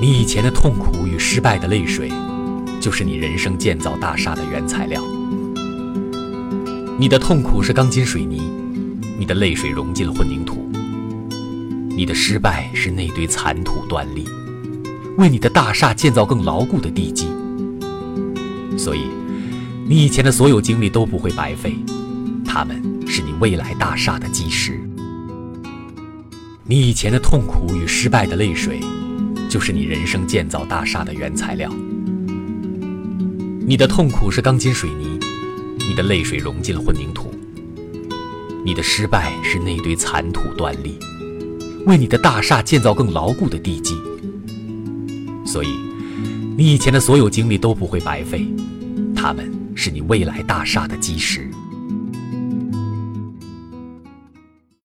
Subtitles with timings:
[0.00, 2.10] 你以前的痛苦与失败的泪水，
[2.80, 4.98] 就是你人生建造大厦的原材料。
[6.98, 8.40] 你的痛苦是钢筋水泥，
[9.18, 10.66] 你的泪水融进了混凝土。
[11.90, 14.24] 你的失败是那堆残土断砾，
[15.18, 17.26] 为你的大厦建造更牢固的地基。
[18.78, 19.02] 所以，
[19.86, 21.76] 你以前的所有经历都不会白费，
[22.46, 24.80] 他们是你未来大厦的基石。
[26.64, 28.80] 你以前的痛苦与失败的泪水，
[29.50, 31.68] 就是你人生建造大厦的原材料。
[33.66, 35.18] 你的痛苦是钢筋水泥，
[35.88, 37.34] 你的泪水融进了混凝土。
[38.64, 40.94] 你的失败是那堆残土断砾，
[41.84, 43.96] 为你的大厦建造更牢固的地基。
[45.44, 45.74] 所以，
[46.56, 48.46] 你以前的所有经历都不会白费，
[49.16, 51.50] 他们是你未来大厦的基石。